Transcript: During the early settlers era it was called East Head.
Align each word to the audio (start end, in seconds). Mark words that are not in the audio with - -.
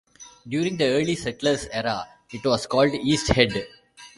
During 0.47 0.77
the 0.77 0.85
early 0.87 1.15
settlers 1.15 1.67
era 1.71 2.07
it 2.31 2.43
was 2.43 2.65
called 2.65 2.91
East 2.95 3.27
Head. 3.33 3.67